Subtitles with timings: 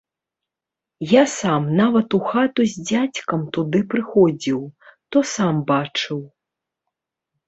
[1.09, 4.59] Я сам нават у хату з дзядзькам туды прыходзіў,
[5.15, 6.19] то сам бачыў.